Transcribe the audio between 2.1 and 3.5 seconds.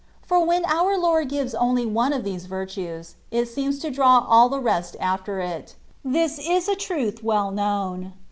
of these virtues, it